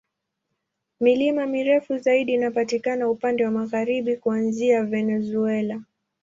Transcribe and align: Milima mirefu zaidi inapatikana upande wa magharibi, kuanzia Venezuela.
Milima 0.99 1.45
mirefu 1.45 1.97
zaidi 1.97 2.33
inapatikana 2.33 3.09
upande 3.09 3.45
wa 3.45 3.51
magharibi, 3.51 4.17
kuanzia 4.17 4.83
Venezuela. 4.83 5.81